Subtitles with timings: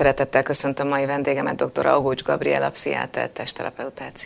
[0.00, 1.86] szeretettel köszöntöm mai vendégemet, dr.
[1.86, 4.24] Augócs Gabriela, pszichiáter, testterapeutát.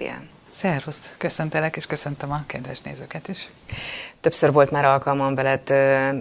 [0.49, 3.49] Szervusz, köszöntelek, és köszöntöm a kedves nézőket is.
[4.21, 5.63] Többször volt már alkalmam veled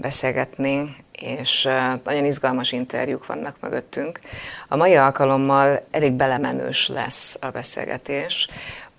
[0.01, 1.69] beszélgetni, és
[2.03, 4.19] nagyon izgalmas interjúk vannak mögöttünk.
[4.67, 8.47] A mai alkalommal elég belemenős lesz a beszélgetés,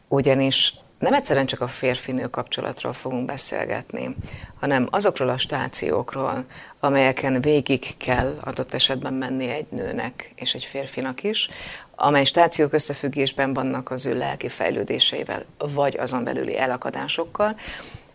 [0.09, 0.75] ugyanis
[1.05, 4.17] nem egyszerűen csak a férfinő kapcsolatról fogunk beszélgetni,
[4.61, 6.45] hanem azokról a stációkról,
[6.81, 11.49] amelyeken végig kell adott esetben menni egy nőnek és egy férfinak is,
[11.97, 17.57] amely stációk összefüggésben vannak az ő lelki fejlődéseivel, vagy azon belüli elakadásokkal,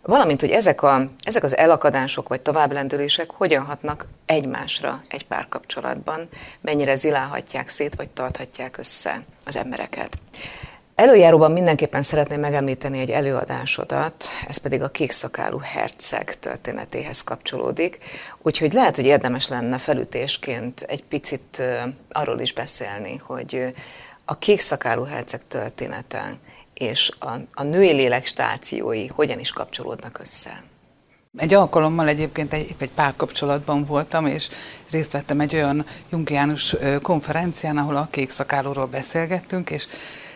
[0.01, 6.29] valamint, hogy ezek, a, ezek az elakadások vagy továbblendülések hogyan hatnak egymásra egy párkapcsolatban,
[6.61, 10.17] mennyire zilálhatják szét, vagy tarthatják össze az embereket.
[10.99, 17.97] Előjáróban mindenképpen szeretném megemlíteni egy előadásodat, ez pedig a kékszakálú herceg történetéhez kapcsolódik,
[18.41, 21.61] úgyhogy lehet, hogy érdemes lenne felütésként egy picit
[22.11, 23.73] arról is beszélni, hogy
[24.25, 26.37] a kékszakálú herceg története
[26.73, 30.63] és a, a női lélek stációi hogyan is kapcsolódnak össze.
[31.37, 34.49] Egy alkalommal egyébként egy, egy párkapcsolatban voltam, és
[34.91, 39.87] részt vettem egy olyan jungiánus konferencián, ahol a kék szakálóról beszélgettünk, és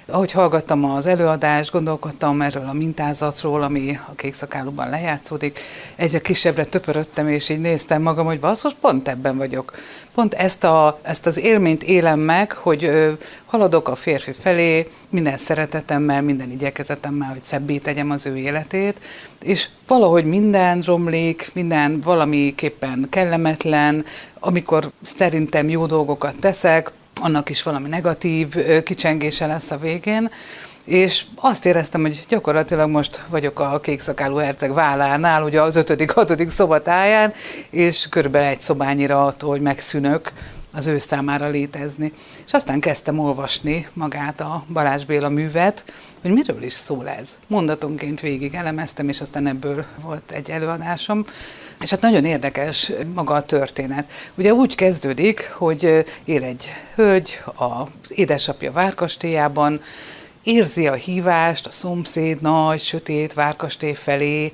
[0.05, 5.59] ahogy hallgattam az előadást, gondolkodtam erről a mintázatról, ami a kék szakálóban lejátszódik,
[5.95, 9.71] egyre kisebbre töpöröttem, és így néztem magam, hogy basszus, pont ebben vagyok.
[10.13, 13.11] Pont ezt, a, ezt az élményt élem meg, hogy ö,
[13.45, 18.99] haladok a férfi felé, minden szeretetemmel, minden igyekezetemmel, hogy szebbé tegyem az ő életét,
[19.43, 24.05] és valahogy minden romlik, minden valamiképpen kellemetlen,
[24.39, 30.29] amikor szerintem jó dolgokat teszek, annak is valami negatív kicsengése lesz a végén,
[30.85, 36.49] és azt éreztem, hogy gyakorlatilag most vagyok a kékszakálú herceg vállánál, ugye az ötödik, hatodik
[36.49, 37.33] szobatáján,
[37.69, 40.31] és körülbelül egy szobányira attól, hogy megszűnök,
[40.73, 42.13] az ő számára létezni.
[42.45, 45.83] És aztán kezdtem olvasni magát a Balázs Béla művet,
[46.21, 47.37] hogy miről is szól ez.
[47.47, 51.25] Mondatonként végig elemeztem, és aztán ebből volt egy előadásom.
[51.79, 54.11] És hát nagyon érdekes maga a történet.
[54.35, 59.81] Ugye úgy kezdődik, hogy él egy hölgy az édesapja várkastélyában,
[60.43, 64.51] érzi a hívást a szomszéd nagy, sötét várkastély felé,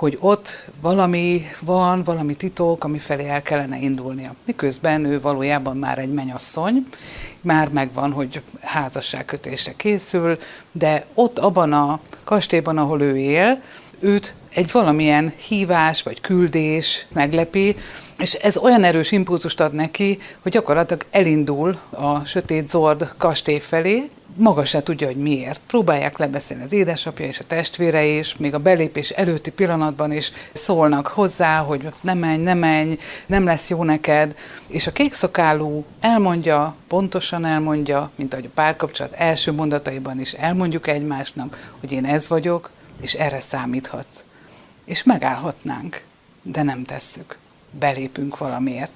[0.00, 4.34] hogy ott valami van, valami titok, ami felé el kellene indulnia.
[4.44, 6.86] Miközben ő valójában már egy menyasszony,
[7.40, 10.38] már megvan, hogy házasságkötésre készül,
[10.72, 13.62] de ott abban a kastélyban, ahol ő él,
[13.98, 17.76] őt egy valamilyen hívás vagy küldés meglepi,
[18.18, 24.10] és ez olyan erős impulzust ad neki, hogy gyakorlatilag elindul a sötét zord kastély felé,
[24.36, 25.62] maga se tudja, hogy miért.
[25.66, 31.06] Próbálják lebeszélni az édesapja és a testvére is, még a belépés előtti pillanatban is szólnak
[31.06, 34.36] hozzá, hogy ne menj, ne menj, nem lesz jó neked.
[34.66, 41.70] És a kékszakálú elmondja, pontosan elmondja, mint ahogy a párkapcsolat első mondataiban is elmondjuk egymásnak,
[41.80, 42.70] hogy én ez vagyok,
[43.00, 44.24] és erre számíthatsz.
[44.84, 46.02] És megállhatnánk,
[46.42, 47.38] de nem tesszük.
[47.78, 48.92] Belépünk valamiért.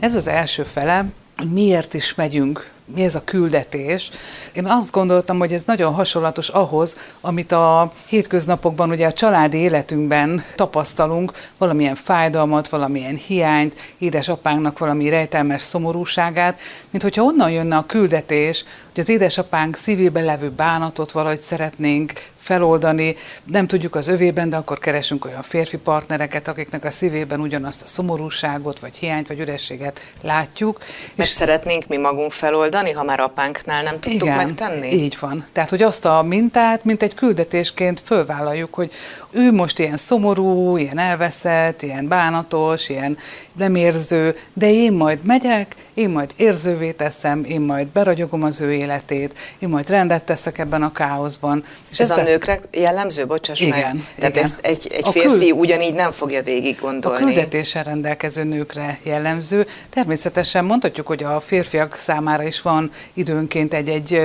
[0.00, 1.04] Ez az első fele,
[1.36, 4.10] hogy miért is megyünk mi ez a küldetés.
[4.52, 10.44] Én azt gondoltam, hogy ez nagyon hasonlatos ahhoz, amit a hétköznapokban, ugye a családi életünkben
[10.54, 16.60] tapasztalunk, valamilyen fájdalmat, valamilyen hiányt, édesapánknak valami rejtelmes szomorúságát,
[16.90, 22.12] mint hogyha onnan jönne a küldetés, hogy az édesapánk szívében levő bánatot valahogy szeretnénk
[22.48, 27.82] feloldani, nem tudjuk az övében, de akkor keresünk olyan férfi partnereket, akiknek a szívében ugyanazt
[27.82, 30.78] a szomorúságot, vagy hiányt, vagy ürességet látjuk.
[31.14, 34.92] Mert és szeretnénk mi magunk feloldani, ha már apánknál nem tudtuk igen, megtenni?
[34.92, 35.44] így van.
[35.52, 38.92] Tehát, hogy azt a mintát, mint egy küldetésként fölvállaljuk, hogy
[39.30, 43.18] ő most ilyen szomorú, ilyen elveszett, ilyen bánatos, ilyen
[43.52, 48.72] nem érző, de én majd megyek, én majd érzővé teszem, én majd beragyogom az ő
[48.72, 51.64] életét, én majd rendet teszek ebben a káoszban.
[51.90, 52.24] És ez ezzel...
[52.24, 54.14] a nőkre jellemző, bocsáss igen, meg?
[54.18, 54.44] Tehát igen.
[54.44, 55.50] ezt egy, egy férfi kül...
[55.50, 57.22] ugyanígy nem fogja végig gondolni.
[57.22, 59.66] A küldetéssel rendelkező nőkre jellemző.
[59.90, 64.20] Természetesen mondhatjuk, hogy a férfiak számára is van időnként egy-egy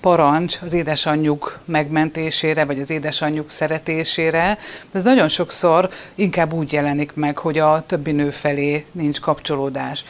[0.00, 4.58] parancs az édesanyjuk megmentésére, vagy az édesanyjuk szeretésére,
[4.90, 10.04] de ez nagyon sokszor inkább úgy jelenik meg, hogy a többi nő felé nincs kapcsolódás.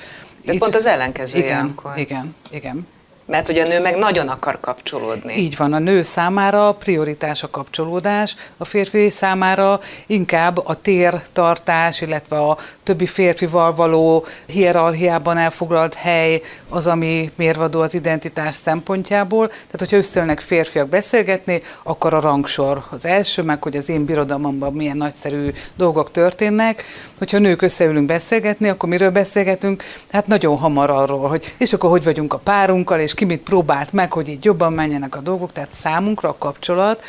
[0.45, 1.99] De Itt, pont az ellenkezője igen, akkor.
[1.99, 2.87] Igen, igen.
[3.27, 5.35] Mert hogy a nő meg nagyon akar kapcsolódni.
[5.37, 12.37] Így van, a nő számára prioritás a kapcsolódás, a férfi számára inkább a tértartás, illetve
[12.37, 19.47] a többi férfival való hierarchiában elfoglalt hely az, ami mérvadó az identitás szempontjából.
[19.47, 24.73] Tehát, hogyha összeülnek férfiak beszélgetni, akkor a rangsor az első, meg hogy az én birodalomban
[24.73, 26.85] milyen nagyszerű dolgok történnek.
[27.25, 29.83] Hogyha nők összeülünk beszélgetni, akkor miről beszélgetünk?
[30.11, 33.93] Hát nagyon hamar arról, hogy és akkor hogy vagyunk a párunkkal, és ki mit próbált
[33.93, 35.53] meg, hogy így jobban menjenek a dolgok.
[35.53, 37.03] Tehát számunkra a kapcsolat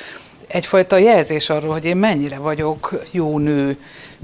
[0.48, 3.78] egyfajta jelzés arról, hogy én mennyire vagyok jó nő,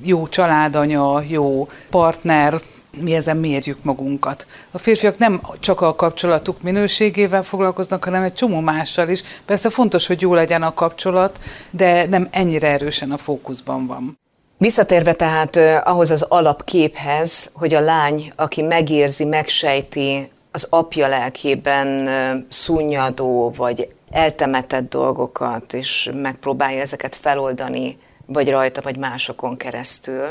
[0.04, 2.62] jó családanya, jó partner,
[3.02, 4.46] mi ezen mérjük magunkat.
[4.72, 9.24] A férfiak nem csak a kapcsolatuk minőségével foglalkoznak, hanem egy csomó mással is.
[9.46, 11.40] Persze fontos, hogy jó legyen a kapcsolat,
[11.72, 14.21] de nem ennyire erősen a fókuszban van.
[14.62, 15.56] Visszatérve tehát
[15.88, 22.10] ahhoz az alapképhez, hogy a lány, aki megérzi, megsejti az apja lelkében
[22.50, 30.28] szunnyadó vagy eltemetett dolgokat, és megpróbálja ezeket feloldani, vagy rajta, vagy másokon keresztül,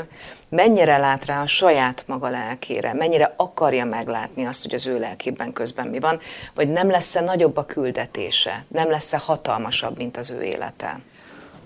[0.49, 5.53] mennyire lát rá a saját maga lelkére, mennyire akarja meglátni azt, hogy az ő lelkében
[5.53, 6.19] közben mi van,
[6.55, 10.99] vagy nem lesz-e nagyobb a küldetése, nem lesz-e hatalmasabb, mint az ő élete.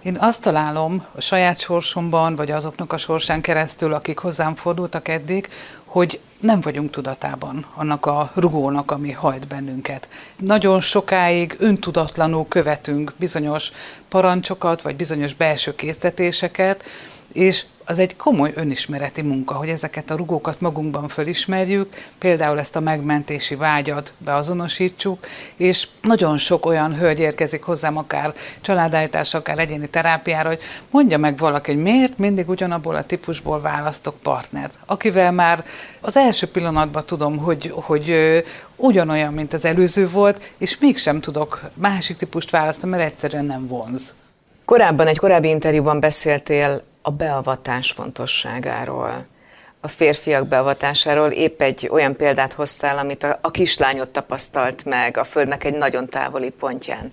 [0.06, 5.50] Én azt találom a saját sorsomban, vagy azoknak a sorsán keresztül, akik hozzám fordultak eddig,
[5.86, 10.10] hogy nem vagyunk tudatában annak a rugónak, ami hajt bennünket.
[10.40, 13.72] Nagyon sokáig öntudatlanul követünk bizonyos
[14.10, 16.84] parancsokat, vagy bizonyos belső késztetéseket,
[17.34, 22.80] és az egy komoly önismereti munka, hogy ezeket a rugókat magunkban fölismerjük, például ezt a
[22.80, 30.50] megmentési vágyat beazonosítsuk, és nagyon sok olyan hölgy érkezik hozzám, akár családállítás, akár egyéni terápiára,
[30.50, 30.60] hogy
[30.90, 35.66] mondja meg valaki, hogy miért mindig ugyanabból a típusból választok partnert, akivel már
[36.02, 38.14] az első pillanatban tudom, hogy, hogy
[38.76, 44.14] ugyanolyan, mint az előző volt, és mégsem tudok másik típust választani, mert egyszerűen nem vonz.
[44.66, 49.26] Korábban, egy korábbi interjúban beszéltél a beavatás fontosságáról,
[49.80, 51.30] a férfiak beavatásáról.
[51.30, 56.10] Épp egy olyan példát hoztál, amit a, a kislányot tapasztalt meg a Földnek egy nagyon
[56.10, 57.12] távoli pontján.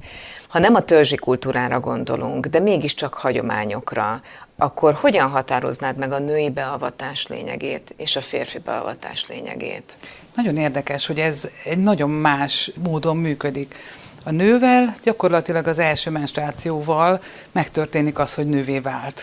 [0.49, 4.21] Ha nem a törzsi kultúrára gondolunk, de mégiscsak hagyományokra,
[4.57, 9.97] akkor hogyan határoznád meg a női beavatás lényegét és a férfi beavatás lényegét?
[10.35, 13.77] Nagyon érdekes, hogy ez egy nagyon más módon működik.
[14.25, 17.21] A nővel gyakorlatilag az első menstruációval
[17.53, 19.23] megtörténik az, hogy nővé vált.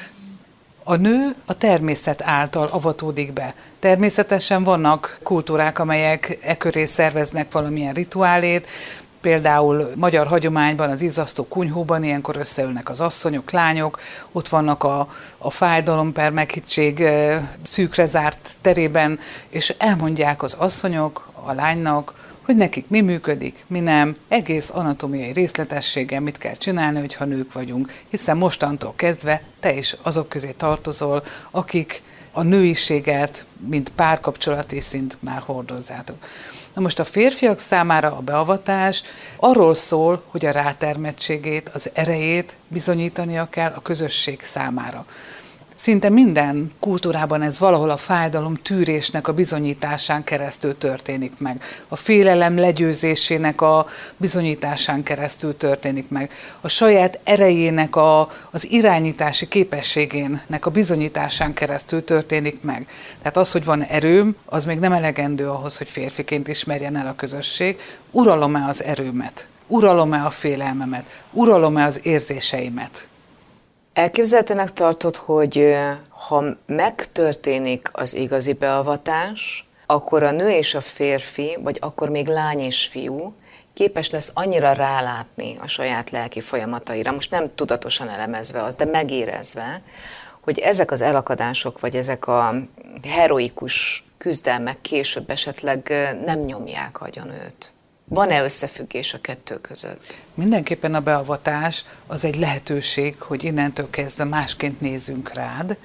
[0.89, 3.53] A nő a természet által avatódik be.
[3.79, 8.67] Természetesen vannak kultúrák, amelyek e köré szerveznek valamilyen rituálét,
[9.21, 13.99] Például magyar hagyományban, az izzasztó kunyhóban ilyenkor összeülnek az asszonyok, lányok,
[14.31, 15.07] ott vannak a,
[15.37, 17.03] a fájdalom per meghittség
[17.61, 19.19] szűkre zárt terében,
[19.49, 22.13] és elmondják az asszonyok a lánynak,
[22.49, 27.93] hogy nekik mi működik, mi nem, egész anatomiai részletességgel mit kell csinálni, hogyha nők vagyunk,
[28.07, 32.01] hiszen mostantól kezdve te is azok közé tartozol, akik
[32.31, 36.15] a nőiséget, mint párkapcsolati szint már hordozzátok.
[36.73, 39.03] Na most a férfiak számára a beavatás
[39.37, 45.05] arról szól, hogy a rátermettségét, az erejét bizonyítania kell a közösség számára.
[45.79, 51.63] Szinte minden kultúrában ez valahol a fájdalom tűrésnek a bizonyításán keresztül történik meg.
[51.87, 53.85] A félelem legyőzésének a
[54.17, 56.31] bizonyításán keresztül történik meg.
[56.61, 62.87] A saját erejének a, az irányítási képességének a bizonyításán keresztül történik meg.
[63.17, 67.15] Tehát az, hogy van erőm, az még nem elegendő ahhoz, hogy férfiként ismerjen el a
[67.15, 67.79] közösség.
[68.11, 69.47] Uralom-e az erőmet?
[69.67, 71.23] Uralom-e a félelmemet?
[71.31, 73.08] Uralom-e az érzéseimet?
[73.93, 75.75] Elképzelhetőnek tartod, hogy
[76.09, 82.59] ha megtörténik az igazi beavatás, akkor a nő és a férfi, vagy akkor még lány
[82.59, 83.33] és fiú
[83.73, 89.81] képes lesz annyira rálátni a saját lelki folyamataira, most nem tudatosan elemezve az, de megérezve,
[90.41, 92.53] hogy ezek az elakadások, vagy ezek a
[93.07, 95.91] heroikus küzdelmek később esetleg
[96.25, 97.73] nem nyomják agyon őt.
[98.09, 100.17] Van-e összefüggés a kettő között?
[100.33, 105.77] Mindenképpen a beavatás az egy lehetőség, hogy innentől kezdve másként nézzünk rád,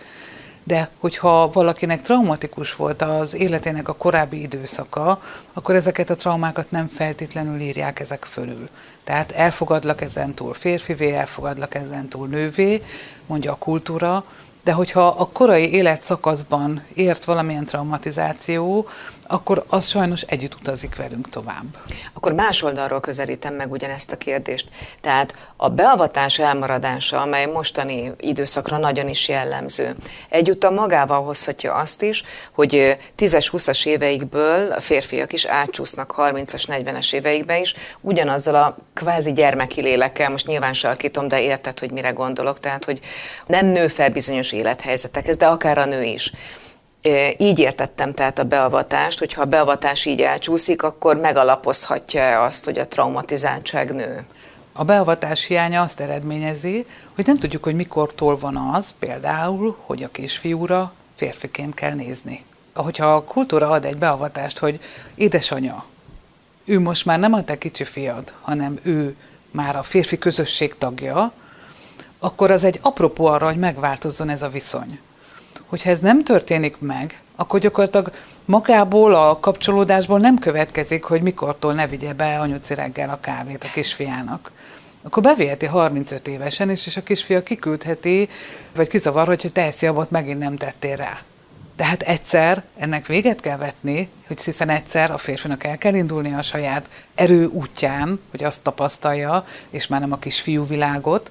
[0.62, 5.21] de hogyha valakinek traumatikus volt az életének a korábbi időszaka,
[5.52, 8.69] akkor ezeket a traumákat nem feltétlenül írják ezek fölül.
[9.04, 12.83] Tehát elfogadlak ezentúl férfivé, elfogadlak ezentúl nővé,
[13.26, 14.25] mondja a kultúra,
[14.64, 18.88] de hogyha a korai életszakaszban ért valamilyen traumatizáció,
[19.28, 21.64] akkor az sajnos együtt utazik velünk tovább.
[22.12, 24.69] Akkor más oldalról közelítem meg ugyanezt a kérdést.
[25.00, 29.97] Tehát a beavatás elmaradása, amely mostani időszakra nagyon is jellemző,
[30.28, 37.61] egyúttal magával hozhatja azt is, hogy 10-20-as éveikből a férfiak is átcsúsznak 30-as, 40-es éveikbe
[37.61, 42.85] is, ugyanazzal a kvázi gyermeki lélekkel, most nyilván salkítom, de érted, hogy mire gondolok, tehát,
[42.85, 43.00] hogy
[43.47, 46.33] nem nő fel bizonyos élethelyzetekhez, de akár a nő is.
[47.39, 52.89] Így értettem tehát a beavatást, hogyha a beavatás így elcsúszik, akkor megalapozhatja azt, hogy a
[52.89, 54.27] traumatizáltság nő.
[54.73, 60.09] A beavatás hiánya azt eredményezi, hogy nem tudjuk, hogy mikortól van az, például, hogy a
[60.09, 62.45] kisfiúra férfiként kell nézni.
[62.73, 64.81] Ahogyha a kultúra ad egy beavatást, hogy
[65.15, 65.85] édesanya,
[66.65, 69.17] ő most már nem a te kicsi fiad, hanem ő
[69.51, 71.33] már a férfi közösség tagja,
[72.19, 74.99] akkor az egy apropó arra, hogy megváltozzon ez a viszony.
[75.75, 78.12] Hogyha ez nem történik meg, akkor gyakorlatilag
[78.45, 83.73] magából a kapcsolódásból nem következik, hogy mikortól ne vigye be anyuci reggel a kávét a
[83.73, 84.52] kisfiának.
[85.02, 88.28] Akkor beviheti 35 évesen is, és a kisfia kiküldheti,
[88.75, 91.19] vagy kizavar, hogy te eszi abot megint nem tettél rá.
[91.76, 96.35] De hát egyszer ennek véget kell vetni, hogy hiszen egyszer a férfinak el kell indulni
[96.35, 101.31] a saját erő útján, hogy azt tapasztalja, és már nem a kisfiú világot,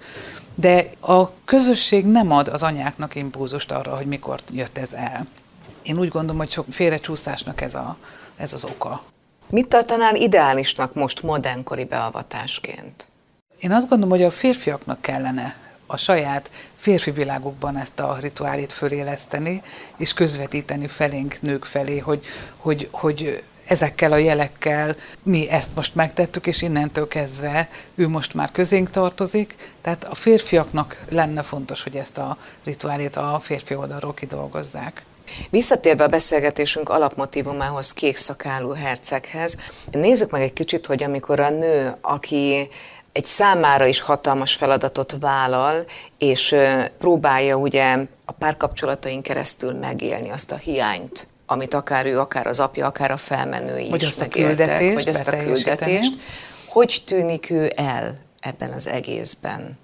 [0.55, 5.27] de a közösség nem ad az anyáknak impulzust arra, hogy mikor jött ez el.
[5.81, 7.97] Én úgy gondolom, hogy sok félrecsúszásnak ez, a,
[8.37, 9.03] ez az oka.
[9.49, 13.07] Mit tartanál ideálisnak most modernkori beavatásként?
[13.59, 15.55] Én azt gondolom, hogy a férfiaknak kellene
[15.85, 19.61] a saját férfi világukban ezt a rituálit föléleszteni,
[19.97, 22.25] és közvetíteni felénk, nők felé, hogy,
[22.57, 28.51] hogy, hogy ezekkel a jelekkel mi ezt most megtettük, és innentől kezdve ő most már
[28.51, 29.55] közénk tartozik.
[29.81, 35.03] Tehát a férfiaknak lenne fontos, hogy ezt a rituálét a férfi oldalról kidolgozzák.
[35.49, 39.57] Visszatérve a beszélgetésünk alapmotívumához, kék szakálú herceghez,
[39.91, 42.69] nézzük meg egy kicsit, hogy amikor a nő, aki
[43.11, 45.85] egy számára is hatalmas feladatot vállal,
[46.17, 46.55] és
[46.99, 52.85] próbálja ugye a párkapcsolatain keresztül megélni azt a hiányt, amit akár ő, akár az apja,
[52.85, 56.13] akár a felmenői vagy is azt a küldetést, vagy azt a küldetést.
[56.67, 59.77] Hogy tűnik ő el ebben az egészben?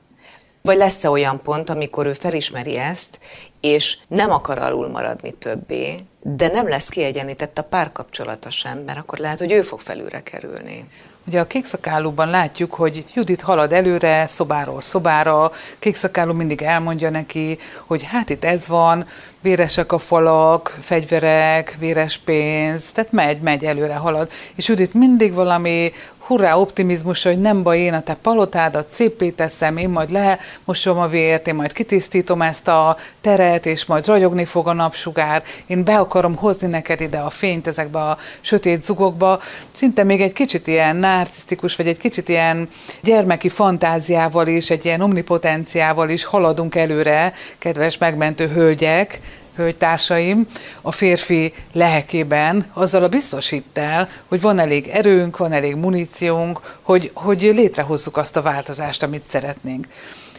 [0.62, 3.20] Vagy lesz-e olyan pont, amikor ő felismeri ezt,
[3.62, 9.18] és nem akar alul maradni többé, de nem lesz kiegyenlített a párkapcsolata sem, mert akkor
[9.18, 10.88] lehet, hogy ő fog felülre kerülni.
[11.30, 18.04] Ugye a kékszakálúban látjuk, hogy Judit halad előre, szobáról szobára, kékszakálú mindig elmondja neki, hogy
[18.04, 19.06] hát itt ez van,
[19.42, 24.32] véresek a falak, fegyverek, véres pénz, tehát megy, megy előre, halad.
[24.56, 25.92] És Judit mindig valami
[26.30, 31.08] hurrá optimizmus, hogy nem baj, én a te palotádat szépé teszem, én majd lemosom a
[31.08, 35.98] vért, én majd kitisztítom ezt a teret, és majd ragyogni fog a napsugár, én be
[35.98, 39.40] akarom hozni neked ide a fényt ezekbe a sötét zugokba.
[39.72, 42.70] Szinte még egy kicsit ilyen narcisztikus, vagy egy kicsit ilyen
[43.02, 49.20] gyermeki fantáziával is, egy ilyen omnipotenciával is haladunk előre, kedves megmentő hölgyek,
[49.60, 50.48] hölgytársaim,
[50.82, 57.42] a férfi lehekében azzal a biztosíttel, hogy van elég erőnk, van elég muníciónk, hogy, hogy
[57.42, 59.88] létrehozzuk azt a változást, amit szeretnénk.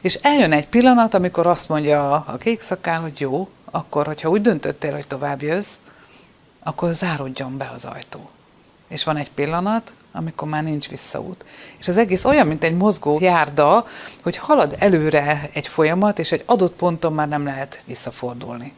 [0.03, 4.41] És eljön egy pillanat, amikor azt mondja a kék szakál, hogy jó, akkor, hogyha úgy
[4.41, 5.77] döntöttél, hogy tovább jössz,
[6.63, 8.31] akkor zárodjon be az ajtó.
[8.89, 11.45] És van egy pillanat, amikor már nincs visszaút.
[11.79, 13.87] És az egész olyan, mint egy mozgó járda,
[14.23, 18.73] hogy halad előre egy folyamat, és egy adott ponton már nem lehet visszafordulni.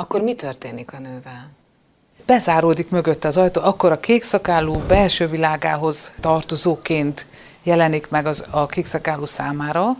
[0.00, 1.50] Akkor mi történik a nővel?
[2.26, 7.26] Bezáródik mögötte az ajtó, akkor a kékszakálú belső világához tartozóként
[7.62, 9.96] jelenik meg az, a kékszakálú számára,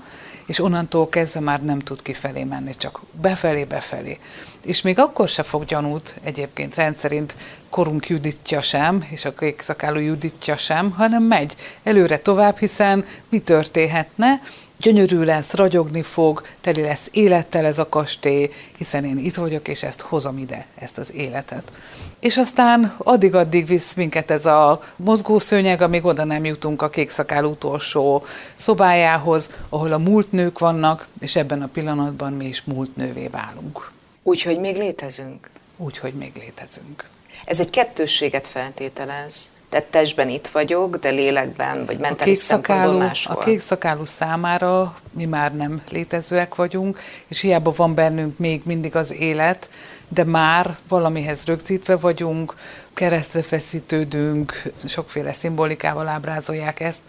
[0.47, 4.19] és onnantól kezdve már nem tud kifelé menni, csak befelé, befelé.
[4.65, 7.37] És még akkor se fog gyanút egyébként rendszerint
[7.71, 14.41] korunk Juditja sem, és a kékszakálú Juditja sem, hanem megy előre tovább, hiszen mi történhetne,
[14.81, 19.83] gyönyörű lesz, ragyogni fog, teli lesz élettel ez a kastély, hiszen én itt vagyok, és
[19.83, 21.73] ezt hozom ide, ezt az életet.
[22.21, 28.25] És aztán addig-addig visz minket ez a mozgószőnyeg, amíg oda nem jutunk a kékszakál utolsó
[28.55, 33.91] szobájához, ahol a múlt nők vannak, és ebben a pillanatban mi is múlt nővé válunk.
[34.23, 35.51] Úgyhogy még létezünk.
[35.77, 37.09] Úgyhogy még létezünk.
[37.45, 43.37] Ez egy kettősséget feltételez tehát testben itt vagyok, de lélekben, vagy mentális szempontból máshol.
[43.37, 46.99] A kékszakálú számára mi már nem létezőek vagyunk,
[47.29, 49.71] és hiába van bennünk még mindig az élet,
[50.09, 52.55] de már valamihez rögzítve vagyunk,
[52.95, 57.03] keresztre feszítődünk, sokféle szimbolikával ábrázolják ezt,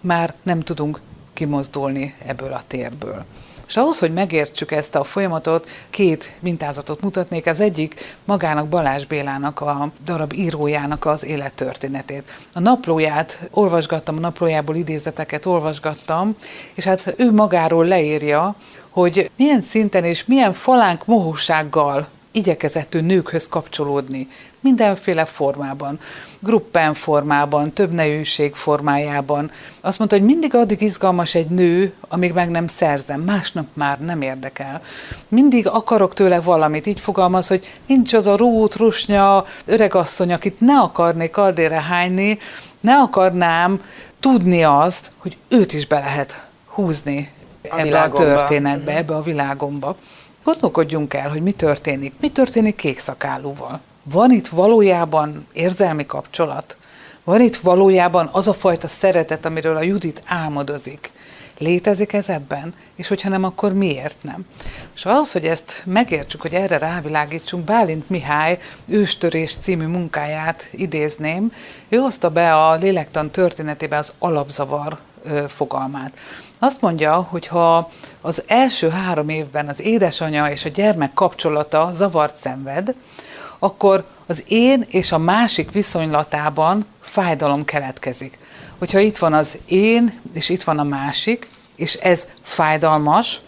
[0.00, 1.00] már nem tudunk
[1.32, 3.24] kimozdulni ebből a térből.
[3.68, 7.46] És ahhoz, hogy megértsük ezt a folyamatot, két mintázatot mutatnék.
[7.46, 12.32] Az egyik magának Balázs Bélának, a darab írójának az élettörténetét.
[12.52, 16.36] A naplóját olvasgattam, a naplójából idézeteket olvasgattam,
[16.74, 18.54] és hát ő magáról leírja,
[18.90, 24.28] hogy milyen szinten és milyen falánk mohósággal igyekezett ő nőkhöz kapcsolódni,
[24.60, 25.98] mindenféle formában,
[26.38, 29.50] gruppen formában, több nejűség formájában.
[29.80, 34.22] Azt mondta, hogy mindig addig izgalmas egy nő, amíg meg nem szerzem, másnap már nem
[34.22, 34.80] érdekel.
[35.28, 40.78] Mindig akarok tőle valamit, így fogalmaz, hogy nincs az a rút, rusnya, öregasszony, akit ne
[40.78, 42.38] akarnék aldére hányni,
[42.80, 43.80] ne akarnám
[44.20, 47.30] tudni azt, hogy őt is be lehet húzni
[47.62, 48.32] a ebbe világomba.
[48.32, 49.96] a történetbe, ebbe a világomba.
[50.46, 52.12] Gondolkodjunk el, hogy mi történik.
[52.20, 53.80] Mi történik kékszakálúval?
[54.02, 56.76] Van itt valójában érzelmi kapcsolat?
[57.24, 61.12] Van itt valójában az a fajta szeretet, amiről a Judit álmodozik?
[61.58, 62.74] Létezik ez ebben?
[62.96, 64.46] És hogyha nem, akkor miért nem?
[64.94, 71.52] És ahhoz, hogy ezt megértsük, hogy erre rávilágítsunk, Bálint Mihály őstörés című munkáját idézném.
[71.88, 74.98] Ő hozta be a lélektan történetébe az alapzavar
[75.48, 76.18] fogalmát.
[76.58, 82.36] Azt mondja, hogy ha az első három évben az édesanyja és a gyermek kapcsolata zavart
[82.36, 82.94] szenved,
[83.58, 88.38] akkor az én és a másik viszonylatában fájdalom keletkezik.
[88.78, 93.40] Hogyha itt van az én, és itt van a másik, és ez fájdalmas,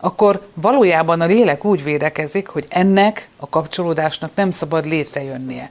[0.00, 5.70] akkor valójában a lélek úgy védekezik, hogy ennek a kapcsolódásnak nem szabad létrejönnie.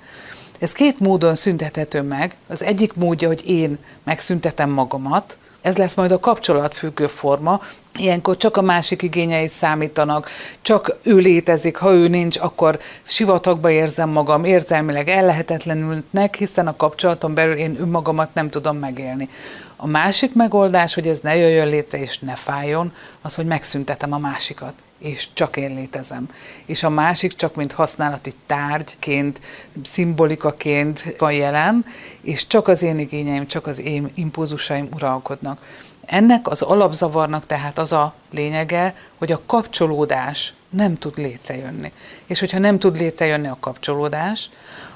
[0.60, 2.36] Ez két módon szüntethető meg.
[2.48, 7.62] Az egyik módja, hogy én megszüntetem magamat, ez lesz majd a kapcsolatfüggő forma,
[8.00, 10.30] Ilyenkor csak a másik igényei számítanak,
[10.62, 17.34] csak ő létezik, ha ő nincs, akkor sivatagba érzem magam, érzelmileg ellehetetlenülnek, hiszen a kapcsolaton
[17.34, 19.30] belül én önmagamat nem tudom megélni.
[19.76, 24.18] A másik megoldás, hogy ez ne jöjjön létre és ne fájjon, az, hogy megszüntetem a
[24.18, 26.30] másikat és csak én létezem.
[26.66, 29.42] És a másik csak mint használati tárgyként,
[29.84, 31.86] szimbolikaként van jelen,
[32.22, 35.86] és csak az én igényeim, csak az én impulzusaim uralkodnak.
[36.06, 41.92] Ennek az alapzavarnak tehát az a lényege, hogy a kapcsolódás nem tud létrejönni.
[42.26, 44.50] És hogyha nem tud létrejönni a kapcsolódás,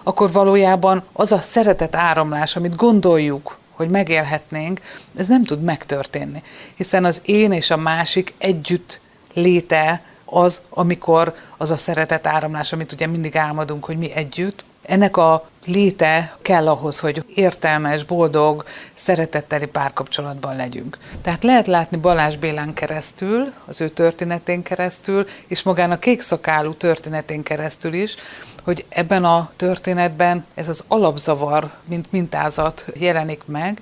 [0.04, 4.82] akkor valójában az a szeretet áramlás, amit gondoljuk, hogy megélhetnénk,
[5.16, 6.44] ez nem tud megtörténni.
[6.76, 9.00] Hiszen az én és a másik együtt
[9.34, 15.18] léte az, amikor az a szeretet áramlás, amit ugye mindig álmodunk, hogy mi együtt, ennek
[15.18, 20.98] a léte kell ahhoz, hogy értelmes, boldog, szeretetteli párkapcsolatban legyünk.
[21.22, 27.44] Tehát lehet látni Balázs Bélán keresztül, az ő történetén keresztül, és magán a kékszakálú történetén
[27.44, 28.16] keresztül is,
[28.64, 33.82] hogy ebben a történetben ez az alapzavar, mint mintázat jelenik meg,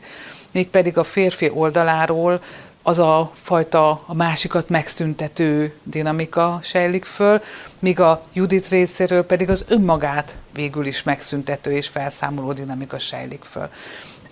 [0.52, 2.42] mégpedig a férfi oldaláról
[2.90, 7.42] az a fajta a másikat megszüntető dinamika sejlik föl,
[7.80, 13.70] míg a Judit részéről pedig az önmagát végül is megszüntető és felszámoló dinamika sejlik föl.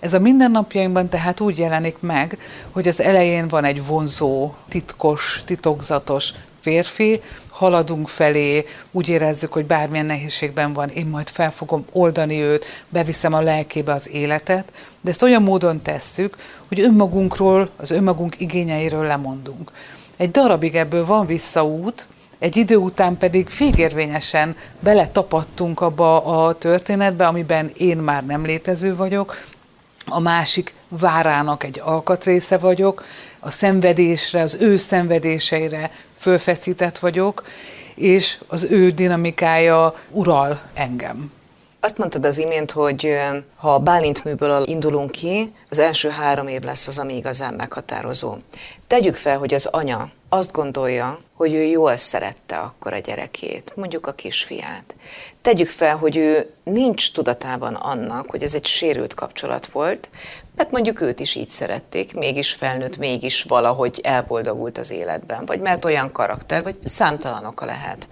[0.00, 2.38] Ez a mindennapjainkban tehát úgy jelenik meg,
[2.70, 6.30] hogy az elején van egy vonzó, titkos, titokzatos
[6.60, 7.20] férfi,
[7.58, 13.32] haladunk felé, úgy érezzük, hogy bármilyen nehézségben van, én majd fel fogom oldani őt, beviszem
[13.32, 16.36] a lelkébe az életet, de ezt olyan módon tesszük,
[16.68, 19.72] hogy önmagunkról, az önmagunk igényeiről lemondunk.
[20.16, 22.06] Egy darabig ebből van visszaút,
[22.38, 29.36] egy idő után pedig végérvényesen beletapadtunk abba a történetbe, amiben én már nem létező vagyok,
[30.10, 33.04] a másik várának egy alkatrésze vagyok,
[33.40, 37.42] a szenvedésre, az ő szenvedéseire fölfeszített vagyok,
[37.94, 41.32] és az ő dinamikája ural engem.
[41.80, 43.18] Azt mondtad az imént, hogy
[43.56, 48.36] ha a Bálint műből indulunk ki, az első három év lesz az, ami igazán meghatározó.
[48.86, 54.06] Tegyük fel, hogy az anya azt gondolja, hogy ő jól szerette akkor a gyerekét, mondjuk
[54.06, 54.94] a kisfiát.
[55.42, 60.10] Tegyük fel, hogy ő nincs tudatában annak, hogy ez egy sérült kapcsolat volt,
[60.56, 65.84] mert mondjuk őt is így szerették, mégis felnőtt, mégis valahogy elboldogult az életben, vagy mert
[65.84, 68.08] olyan karakter, vagy számtalanok lehet.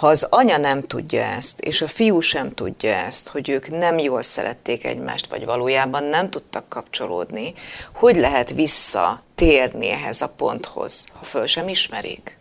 [0.00, 3.98] Ha az anya nem tudja ezt, és a fiú sem tudja ezt, hogy ők nem
[3.98, 7.54] jól szerették egymást, vagy valójában nem tudtak kapcsolódni,
[7.94, 12.38] hogy lehet visszatérni ehhez a ponthoz, ha föl sem ismerik?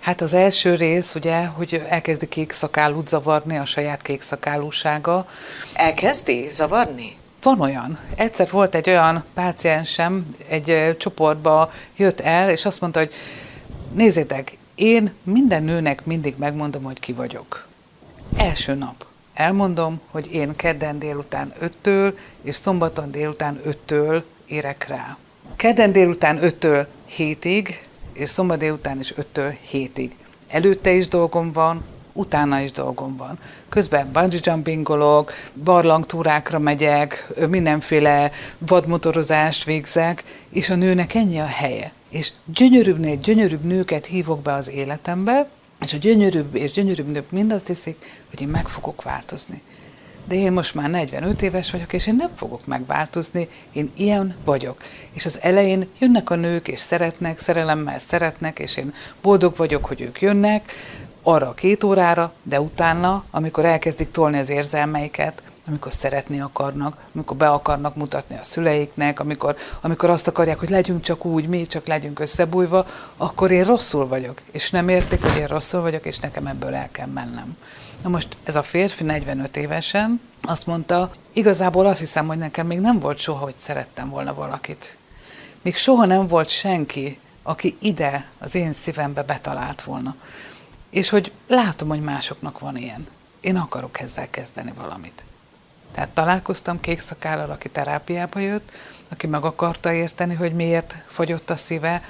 [0.00, 5.26] Hát az első rész, ugye, hogy elkezdi kékszakálút zavarni a saját kékszakálúsága.
[5.74, 7.16] Elkezdi zavarni?
[7.42, 7.98] Van olyan.
[8.16, 13.12] Egyszer volt egy olyan páciensem, egy csoportba jött el, és azt mondta, hogy
[13.92, 17.66] nézzétek, én minden nőnek mindig megmondom, hogy ki vagyok.
[18.36, 19.06] Első nap.
[19.34, 22.12] Elmondom, hogy én kedden délután 5-től
[22.42, 25.16] és szombaton délután 5-től érek rá.
[25.56, 26.86] Kedden délután 5-től
[27.18, 27.68] 7-ig,
[28.12, 30.10] és szombat délután is 5-től 7-ig.
[30.48, 33.38] Előtte is dolgom van, utána is dolgom van.
[33.68, 35.32] Közben bungee jumpingolok,
[35.64, 41.92] barlangtúrákra megyek, mindenféle vadmotorozást végzek, és a nőnek ennyi a helye.
[42.08, 45.48] És gyönyörűbbnél gyönyörűbb nőket hívok be az életembe,
[45.80, 49.62] és a gyönyörűbb és gyönyörűbb nők mind azt hiszik, hogy én meg fogok változni.
[50.24, 54.82] De én most már 45 éves vagyok, és én nem fogok megváltozni, én ilyen vagyok.
[55.12, 60.00] És az elején jönnek a nők, és szeretnek, szerelemmel szeretnek, és én boldog vagyok, hogy
[60.00, 60.72] ők jönnek,
[61.22, 67.36] arra a két órára, de utána, amikor elkezdik tolni az érzelmeiket, amikor szeretni akarnak, amikor
[67.36, 71.86] be akarnak mutatni a szüleiknek, amikor, amikor azt akarják, hogy legyünk csak úgy, mi csak
[71.86, 76.46] legyünk összebújva, akkor én rosszul vagyok, és nem értik, hogy én rosszul vagyok, és nekem
[76.46, 77.56] ebből el kell mennem.
[78.02, 82.80] Na most ez a férfi 45 évesen azt mondta, igazából azt hiszem, hogy nekem még
[82.80, 84.96] nem volt soha, hogy szerettem volna valakit.
[85.62, 90.16] Még soha nem volt senki, aki ide az én szívembe betalált volna.
[90.90, 93.06] És hogy látom, hogy másoknak van ilyen.
[93.40, 95.24] Én akarok ezzel kezdeni valamit.
[95.96, 98.70] Tehát találkoztam kék szakállal, aki terápiába jött,
[99.08, 102.02] aki meg akarta érteni, hogy miért fogyott a szíve.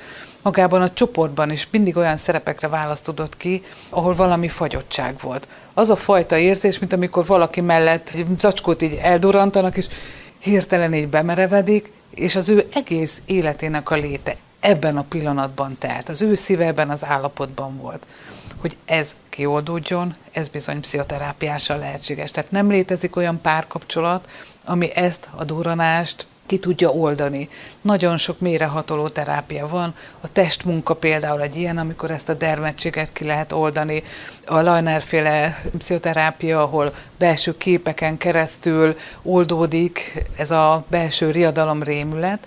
[0.42, 5.49] Magában a csoportban is mindig olyan szerepekre választ tudott ki, ahol valami fagyottság volt.
[5.75, 9.87] Az a fajta érzés, mint amikor valaki mellett egy zacskót így eldurantanak, és
[10.38, 16.09] hirtelen így bemerevedik, és az ő egész életének a léte ebben a pillanatban telt.
[16.09, 18.07] Az ő szíve ebben az állapotban volt
[18.61, 22.31] hogy ez kioldódjon, ez bizony pszichoterápiással lehetséges.
[22.31, 24.29] Tehát nem létezik olyan párkapcsolat,
[24.64, 27.49] ami ezt a duranást ki tudja oldani.
[27.83, 29.95] Nagyon sok mélyrehatoló terápia van.
[30.21, 34.03] A testmunka például egy ilyen, amikor ezt a dermedtséget ki lehet oldani.
[34.47, 42.47] A Lajner-féle pszichoterápia, ahol belső képeken keresztül oldódik ez a belső riadalom rémület.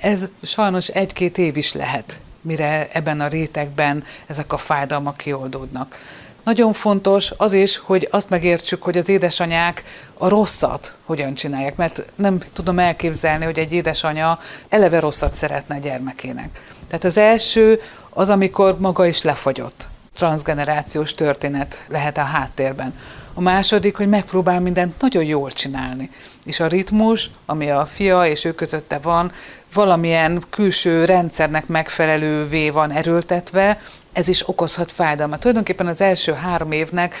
[0.00, 5.98] Ez sajnos egy-két év is lehet mire ebben a rétegben ezek a fájdalmak kioldódnak.
[6.44, 9.84] Nagyon fontos az is, hogy azt megértsük, hogy az édesanyák
[10.18, 15.78] a rosszat hogyan csinálják, mert nem tudom elképzelni, hogy egy édesanya eleve rosszat szeretne a
[15.78, 16.62] gyermekének.
[16.88, 17.80] Tehát az első
[18.10, 19.86] az, amikor maga is lefagyott.
[20.14, 22.94] Transgenerációs történet lehet a háttérben.
[23.34, 26.10] A második, hogy megpróbál mindent nagyon jól csinálni.
[26.44, 29.32] És a ritmus, ami a fia és ő közötte van,
[29.74, 33.80] valamilyen külső rendszernek megfelelővé van erőltetve,
[34.12, 35.40] ez is okozhat fájdalmat.
[35.40, 37.14] Tulajdonképpen az első három évnek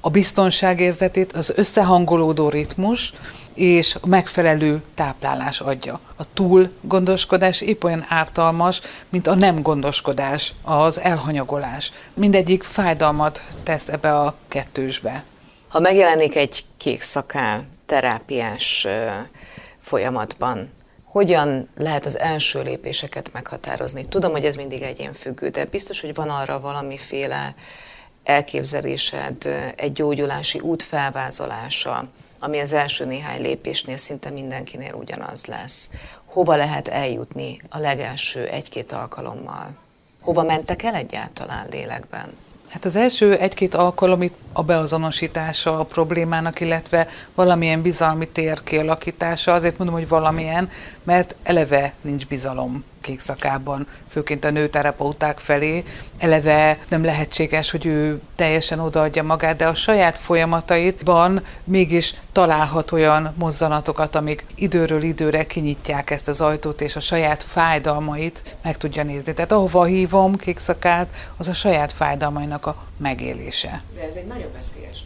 [0.00, 3.12] a biztonságérzetét az összehangolódó ritmus
[3.54, 6.00] és a megfelelő táplálás adja.
[6.16, 11.92] A túl gondoskodás épp olyan ártalmas, mint a nem gondoskodás, az elhanyagolás.
[12.14, 15.24] Mindegyik fájdalmat tesz ebbe a kettősbe.
[15.68, 18.86] Ha megjelenik egy kék szakál terápiás
[19.82, 20.72] folyamatban,
[21.04, 24.06] hogyan lehet az első lépéseket meghatározni?
[24.06, 27.54] Tudom, hogy ez mindig egyénfüggő, de biztos, hogy van arra valamiféle
[28.24, 35.90] elképzelésed, egy gyógyulási út felvázolása, ami az első néhány lépésnél szinte mindenkinél ugyanaz lesz.
[36.24, 39.76] Hova lehet eljutni a legelső egy-két alkalommal?
[40.20, 42.28] Hova mentek el egyáltalán lélekben?
[42.68, 49.52] Hát az első egy-két alkalom itt a beazonosítása a problémának, illetve valamilyen bizalmi tér kialakítása.
[49.52, 50.68] Azért mondom, hogy valamilyen,
[51.04, 55.84] mert eleve nincs bizalom kék szakában, főként a nőterapeuták felé.
[56.18, 63.34] Eleve nem lehetséges, hogy ő teljesen odaadja magát, de a saját folyamataitban mégis találhat olyan
[63.38, 69.34] mozzanatokat, amik időről időre kinyitják ezt az ajtót, és a saját fájdalmait meg tudja nézni.
[69.34, 73.82] Tehát ahova hívom kék szakát, az a saját fájdalmainak a megélése.
[73.94, 75.02] De ez egy nagyon veszélyes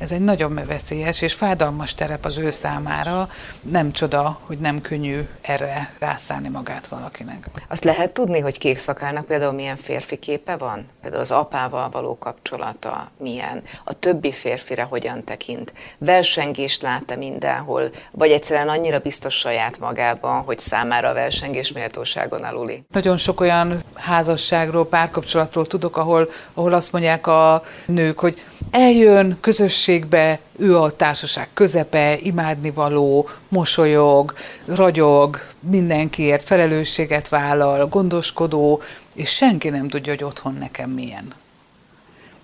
[0.00, 3.28] ez egy nagyon veszélyes és fájdalmas terep az ő számára.
[3.60, 7.46] Nem csoda, hogy nem könnyű erre rászállni magát valakinek.
[7.68, 10.86] Azt lehet tudni, hogy kék szakának például milyen férfi képe van?
[11.00, 13.62] Például az apával való kapcsolata milyen?
[13.84, 15.72] A többi férfire hogyan tekint?
[15.98, 17.90] Versengést lát-e mindenhol?
[18.10, 22.84] Vagy egyszerűen annyira biztos saját magában, hogy számára a versengés méltóságon aluli?
[22.92, 30.38] Nagyon sok olyan házasságról, párkapcsolatról tudok, ahol, ahol azt mondják a nők, hogy eljön közösségbe,
[30.58, 38.82] ő a társaság közepe, imádnivaló, mosolyog, ragyog, mindenkiért felelősséget vállal, gondoskodó,
[39.14, 41.32] és senki nem tudja, hogy otthon nekem milyen.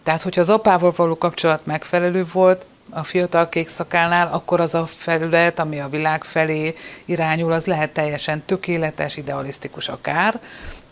[0.03, 4.87] Tehát, hogyha az apával való kapcsolat megfelelő volt, a fiatal kék szakálnál, akkor az a
[4.87, 6.75] felület, ami a világ felé
[7.05, 10.41] irányul, az lehet teljesen tökéletes, idealisztikus akár.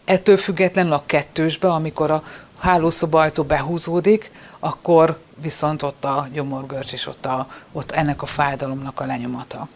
[0.05, 2.23] Ettől függetlenül a kettősbe, amikor a
[2.65, 9.01] hálószoba ajtó behúzódik, akkor viszont ott a gyomorgörcs és ott, a, ott ennek a fájdalomnak
[9.01, 9.69] a lenyomata.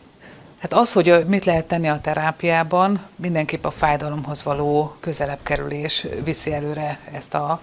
[0.61, 6.53] Tehát az, hogy mit lehet tenni a terápiában, mindenképp a fájdalomhoz való közelebb kerülés viszi
[6.53, 7.61] előre ezt a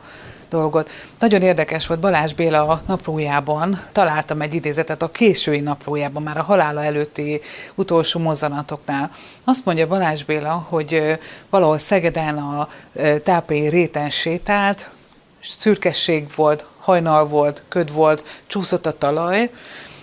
[0.50, 0.90] dolgot.
[1.20, 6.44] Nagyon érdekes volt, Balázs Béla a naplójában találtam egy idézetet a késői naplójában, már a
[6.44, 7.42] halála előtti
[7.76, 9.12] utolsó mozzanatoknál.
[9.44, 12.70] Azt mondja Balázs Béla, hogy valahol Szegeden a
[13.24, 14.90] tápai réten sétált,
[15.58, 19.50] szürkesség volt, hajnal volt, köd volt, csúszott a talaj,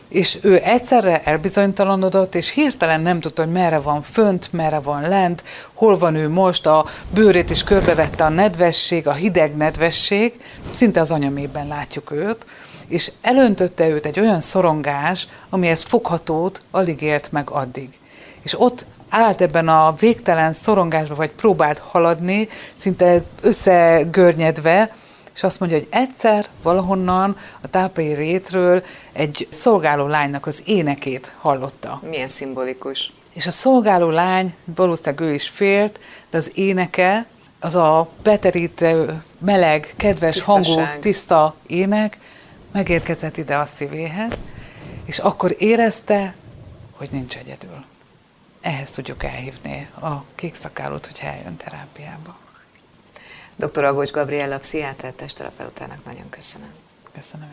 [0.08, 5.42] és ő egyszerre elbizonytalanodott, és hirtelen nem tudta, hogy merre van fönt, merre van lent,
[5.72, 10.32] hol van ő most, a bőrét is körbevette a nedvesség, a hideg nedvesség,
[10.70, 12.46] szinte az anyamében látjuk őt,
[12.88, 17.88] és elöntötte őt egy olyan szorongás, amihez foghatót alig élt meg addig.
[18.42, 24.94] És ott állt ebben a végtelen szorongásba, vagy próbált haladni, szinte összegörnyedve,
[25.34, 32.00] és azt mondja, hogy egyszer valahonnan a tápai rétről egy szolgáló lánynak az énekét hallotta.
[32.08, 33.12] Milyen szimbolikus.
[33.34, 37.26] És a szolgáló lány, valószínűleg ő is félt, de az éneke,
[37.60, 40.74] az a beterítő, meleg, kedves Tisztaság.
[40.74, 42.18] hangú, tiszta ének
[42.72, 44.32] megérkezett ide a szívéhez,
[45.04, 46.34] és akkor érezte,
[46.92, 47.84] hogy nincs egyedül.
[48.60, 52.36] Ehhez tudjuk elhívni a kék szakálót, hogy eljön terápiába.
[53.56, 53.84] Dr.
[53.84, 56.72] Agocs Gabriella, pszichiáter, testterapeutának nagyon köszönöm.
[57.12, 57.48] Köszönöm